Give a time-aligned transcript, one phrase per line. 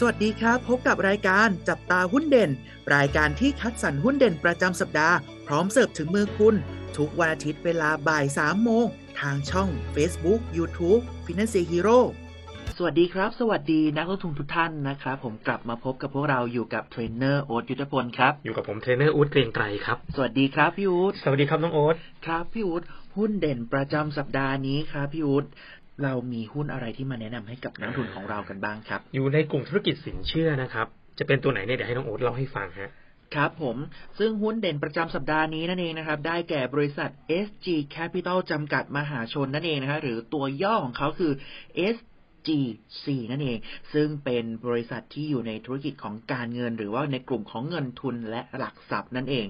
[0.00, 2.50] สวัสดีครับ พบกับรายการจับตาหุ้นเด่น
[2.94, 6.54] รายการที่คัดสรรหุ้นเด่นประจำสัปดาห์ พร้อมเสิร์ฟถึงมือคุณ
[6.96, 8.86] ทุกวันอาทิตย์เวลาบ่าย3โมง
[9.20, 11.98] ทางช่อง Facebook YouTube Finance Hero
[12.76, 22.82] สวัสดีครับ สวัสดีนักลงทุนทุกท่านนะครับ ผมกลับมาพบกับพวกเราอยู่กับเทรนเนอร์โอ๊ตยุทธพลครับ อยู่กับผมเทรนเนอร์อู๊ดเกรียงไกรครับ สวัสดีครับพี่อู๊ดสวัสดีครับน้องโอ๊ตครับพี่อู๊ด
[23.16, 25.44] หุ้นเด่นประจำสัปดาห์นี้ครับพี่อู๊ด
[26.02, 30.86] เรามีหุ้นอะไรที่มาแนะนำให้กับนักลงทุนของเรากันบ้างครับ อยู่ในกลุ่มธุรกิจสินเชื่อนะครับ
[31.18, 32.90] จะเป็นตัวไหนเนี่ยเดี๋ยวให้น้องโอ๊ตเล่าให้ฟังฮะ
[33.34, 33.76] ครับผม
[34.18, 37.10] ซึ่งหุ้นเด่นประจำสัปดาห์นี้นั่นเองนะครับ ได้แก่บริษัท
[37.46, 41.32] SG Capital จำกัดมหาชนนั่นเองนะครับหรือตัวย่อของเขาคือ
[42.46, 43.58] GC นั่นเอง
[43.92, 49.46] ซึ่งเป็นบริษัทที่อยู่ในธุรกิจของการเงิน หรือว่าในกลุ่มของเงินทุนและหลักทรัพย์นั่นเอง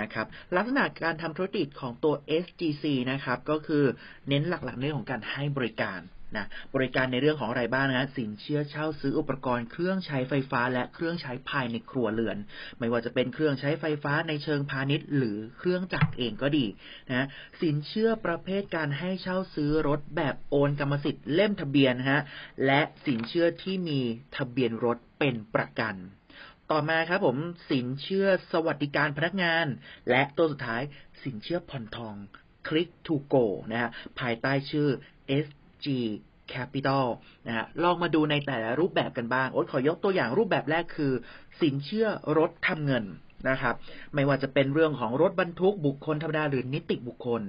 [0.00, 3.84] นะครับ ลักษณะการทำธุรกิจของตัว SGC นะครับ ก็คือ
[4.28, 6.00] เน้นหลักๆเรื่องของการให้บริการ
[6.36, 12.38] นะบริการในเรื่องของอะไรบ้างนะสินเชื่อเช่าซื้ออุปกรณ์เครื่องใช้ไฟฟ้าและเครื่องใช้ภายในครัวเรือน
[12.78, 16.66] ไม่ว่าจะเป็นเครื่องใช้ไฟฟ้าในเชิงพาณิชย์ หรือเครื่องจักรเองก็ดี
[17.08, 17.26] นะ
[17.62, 22.20] สินเชื่อประเภทการให้เช่าซื้อรถแบบโอนกรรมสิทธิ์เล่มทะเบียนฮะ
[22.66, 24.00] และสินเชื่อที่มี
[24.36, 25.94] ทะเบียนรถเป็นประกัน
[26.70, 27.36] ต่อมาครับผม
[27.70, 29.66] สินเชื่อสวัสดิการพนักงาน
[30.10, 30.82] และตัวสุดท้าย
[31.22, 32.16] สินเชื่อผ่อนทอง
[32.68, 34.88] Click to Go นะฮะภายใต้ชื่อ
[35.84, 35.86] G
[36.52, 37.06] Capital
[37.46, 41.12] นะฮะลองมาดูในแต่ละรูปแบบกันบ้างโอ๊ตขอยกตัวอย่างรูปแบบแรกคือ
[41.60, 43.04] สินเชื่อรถทำเงิน
[43.48, 43.74] นะครับ
[44.14, 47.42] ไม่ว่าจะเป็นเรื่องของรถบรรทุกบุคคลธรรมดาหรือนิติบุคคล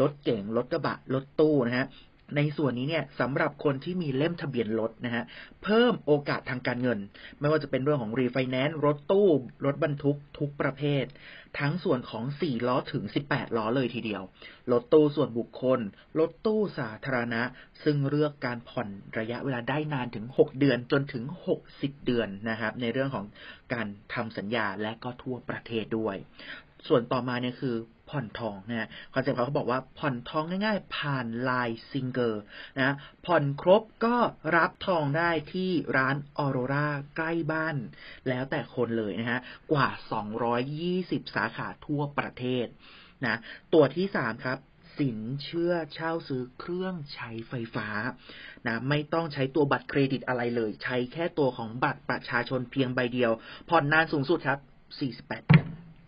[0.00, 1.86] รถเก๋งรถกระบะ รถตู้นะฮะ
[2.36, 5.24] ในส่วนนี้เนี่ยสำหรับคนที่มีเล่มทะเบียนรถนะฮะ
[5.62, 6.98] เพิ่มโอกาสทางการเงิน
[7.40, 9.28] ไม่ว่าจะเป็นเรื่องของรีไฟแนนซ์รถตู้
[9.64, 11.04] รถบรรทุกทุกประเภท
[11.58, 14.22] ทั้งส่วนของ 4 ล้อถึง 18 ล้อเลยทีเดียว
[14.72, 15.80] รถตู้ส่วนบุคคล
[16.18, 17.42] รถตู้สาธารณะ
[17.84, 18.88] ซึ่งเลือกการผ่อน
[19.18, 21.24] ระยะเวลาได้นานถึง 6 เดือนจนถึง
[21.64, 23.26] 60 เดือนนะครับในเรื่องของ
[23.74, 26.16] การทำสัญญาและก็ทั่วประเทศด้วย
[26.88, 27.76] ส่วนต่อมาเนี่ยคือ
[28.10, 32.42] ผ่อนทองนะ concept เขาบอกว่าผ่อนทองง่ายๆ ผ่านไลน์ซิงเกอร์
[32.78, 32.94] นะ
[33.26, 34.16] ผ่อนครบก็
[34.56, 37.76] รับทองได้ที่ร้านออโรราใกล้บ้าน
[38.28, 39.40] แล้วแต่คนเลยนะฮะ
[39.72, 39.88] กว่า
[40.62, 42.66] 220 สาขาทั่วประเทศ
[43.24, 43.36] นะ
[43.74, 44.58] ตัวที่3ครับ
[44.98, 47.88] สินเชื่อเช่าซื้อเครื่องใช้ไฟฟ้า
[48.66, 53.32] นะไม่ต้องใช้ตัวบัตรเครดิตอะไรเลย ใช้แค่ตัวของบัตรประชาชนเพียงใบเดียว
[53.68, 54.58] ผ่อนนานสูงสุดครับ
[55.24, 55.63] 48เดือน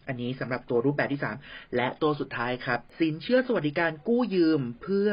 [0.06, 5.08] อันนี้สำหรับตัวรูปแบบที่3และตัวสุดท้ายครับ สินเชื่อสวัสดิการกู้ยืมเพื่อ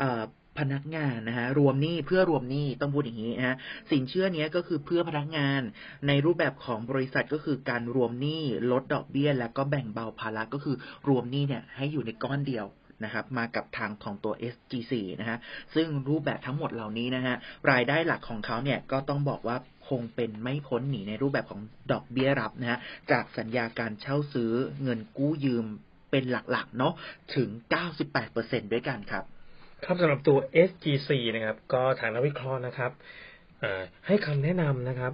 [0.00, 0.24] เออ
[0.58, 3.56] พนักงานนะฮะรวมหนี้เพื่อรวมหนี้ต้องพูดอย่างนี้นะฮะ
[3.90, 5.60] สินเชื่อเนี้ยก็คือเพื่อพนักงาน
[6.06, 8.42] ในรูปแบบของบริษัทก็คือการรวมหนี้
[8.72, 10.76] ลดดอกเบี้ย แล้วก็แบ่งเบาภาระก็คือ
[11.08, 12.66] รวมหนี้เนี่ยให้อยู่ในก้อนเดียว
[13.04, 15.38] นะครับมากับทางของตัว SGC นะฮะ
[15.74, 17.34] ซึ่งรูปแบบทั้งหมดเหล่านี้นะฮะ
[17.70, 19.56] รายได้หลักของเขาเนี่ยก็ต้องบอกว่า
[19.88, 21.60] คงเป็นไม่พ้นหนีในรูปแบบของ
[21.92, 22.78] ดอกเบี้ยรับนะฮะ
[23.12, 24.52] จากสัญญาการเช่าซื้อ
[24.82, 25.66] เงินกู้ยืม
[26.10, 26.94] เป็นหลักๆเนาะ
[27.34, 27.48] ถึง
[28.12, 29.24] 98%ด้วยกันครับ
[29.84, 32.92] ครับสำหรับตัว SGC นะครับ ก็ทางนักวิเคราะห์นะครับ
[34.06, 35.12] ให้คำแนะนำนะครับ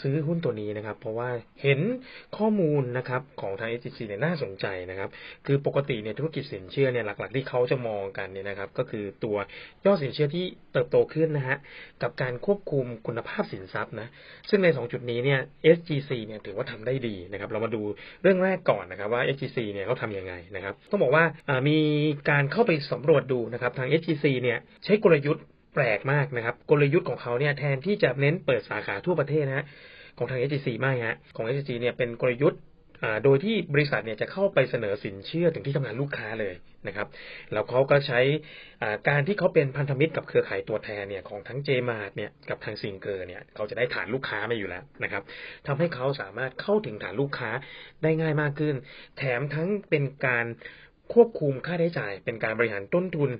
[0.00, 1.28] ซื้อหุ้นตัวนี้นะครับ เพราะว่า
[1.62, 1.80] เห็น
[2.36, 5.10] ข้อมูลนะครับของทาง SGC เนี่ยน่าสนใจนะครับ
[5.46, 9.36] คือปกติเนี่ยธุรกิจสินเชื่อเนี่ยหลัก ๆ ที่เขาจะมองกันเนี่ยนะครับ ก็คือตัว
[9.86, 11.56] ยอดสินเชื่อที่เติบโตขึ้นนะฮะ
[12.02, 14.08] กับการควบคุมคุณภาพสินทรัพย์นะ
[14.48, 15.40] ซึ่งใน 2 จุดนี้เนี่ย
[15.76, 17.82] SGC เนี่ยถือว่าทำได้ดีนะครับ เรามาดู
[18.22, 21.24] เรื่องแรกก่อนนะครับว่า SGC เนี่ยเขาทำยังไงนะครับต้องบอกว่า
[21.68, 21.78] มี
[22.30, 25.44] การเข้าไปสำรวจดูนะครับทาง SGC เนี่ยใช้กลยุทธ์
[25.74, 29.66] แปลกมากนะครับ กลยุทธ์ของเขาเนี่ยแทนที่จะเน้นเปิดสาขาทั่วประเทศนะฮะ
[30.18, 32.60] ของทาง SGC ไม่ฮะของ SGC เนี่ยเป็นกลยุทธ์
[33.24, 36.54] โดยที่บริษัทเนี่ยจะเข้าไปเสนอสินเชื่อถึงที่ทำงานลูกค้าเลย
[36.86, 37.08] นะครับ
[37.52, 38.20] แล้วเขาก็ใช้
[39.08, 45.22] การที่เขาเป็นพันธมิตรกับเครือข่ายตัวแทนเนี่ยของทั้ง JMart เนี่ยกับทางซิงเกอร์เนี่ยเขาจะได้ฐานลูกค้ามาอยู่แล้วนะครับ
[45.66, 47.50] ทำให้เขาสามารถเข้าถึงฐานลูกค้า
[48.02, 48.74] ได้ง่ายมากขึ้น
[49.18, 50.46] แถมทั้งเป็นการ
[51.14, 53.30] ควบคุมค่าใช้จ่าย เป็นการบริหารต้นทุน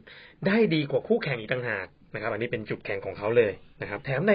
[0.47, 3.52] ได้ดีกว่าคู่แข่งอีกต่างหาก นะครับ อันนี้เป็นจุดแข็งของเขาเลย
[3.82, 4.34] นะครับ แถมใน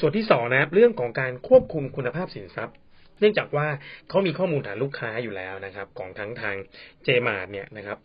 [0.00, 2.76] ส่วนที่สองนะครับเรื่องของการควบคุมคุณภาพสินทรัพย์
[3.20, 3.66] เนื่องจากว่า
[4.08, 6.56] เขามีข้อมูลฐานลูกค้าอยู่แล้วนะครับ ของทั้งทาง
[7.04, 7.98] เจมาร์เนี่ยนะครับ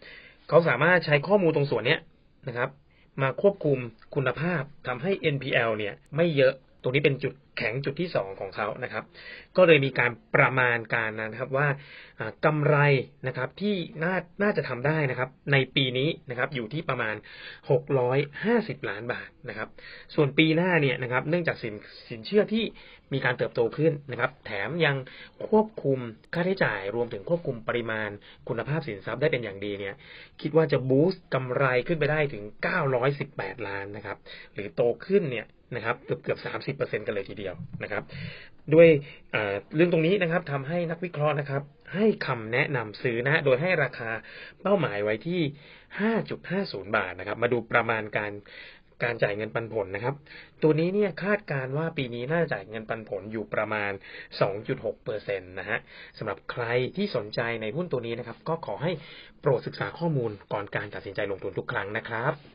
[0.50, 2.00] เขาสามารถใช้ข้อมูลตรงส่วนเนี้ย
[2.48, 2.70] นะครับ
[3.22, 3.78] มาควบคุม
[4.16, 9.04] คุณภาพทำให้ NPL เนี่ยไม่เยอะตรงนี้เป็นจุด แข็งจุดที่สองของเขานะครับ
[9.58, 11.68] ก็เลยมีการประมาณการนะครับว่า
[12.20, 12.78] อ่ากำไร
[13.28, 17.16] นะครับที่น่าน่าจะทำได้นะครับ ในปีนี้นะครับอยู่ที่ประมาณ
[18.02, 19.70] 650 ล้านบาทนะครับ
[20.16, 21.76] ส่วนปีหน้าเนี่ยนะครับ เนื่องจากสิน
[22.10, 22.66] สินเชื่อที่
[23.14, 24.96] มีการเติบโตขึ้นนะครับ แถมยัง
[25.50, 26.00] ควบคุม
[26.34, 28.10] ค่าใช้จ่ายรวมถึงควบคุมปริมาณ
[28.48, 29.96] คุณภาพสินทรัพย์ได้เป็นอย่างดีเนี่ย
[30.42, 32.44] คิดว่าจะบูสต์กำไรขึ้นไปได้ถึง
[33.06, 34.18] 918 ล้านนะครับ
[34.54, 38.04] หรือโตขึ้นเนี่ย นะครับเกือบเกือบสามสิบเปอร์เซ็นกันเลยทีเดียวนะครับ
[38.74, 38.88] ด้วย
[39.76, 41.62] เรื่องตรงนี้นะครับทำให้นักวิเคราะห์นะครับ
[41.96, 44.10] ให้คำแนะนำซื้อนะฮะโดยให้ราคา
[44.62, 45.42] เป้าหมายไว้ที่
[46.18, 48.34] 5.50บาทนะครับ มาดูประมาณการ
[49.04, 50.16] การจ่ายเงินปันผลนะครับ
[50.64, 53.92] ตัวนี้เนี่ยคาดการณ์ว่าปีนี้น่าจะจ่ายเงินปันผลอยู่ประมาณ
[54.48, 55.80] 2.6เปอร์เซ็นต์นะฮะ
[56.18, 56.66] สำหรับใคร
[56.96, 58.92] ที่สนใจในหุ้นตัวนี้นะครับ ก็ขอให้
[59.42, 62.55] โปรดศึกษาข้อมูลก่อนการตัดสินใจลงทุนทุกครั้งนะครับ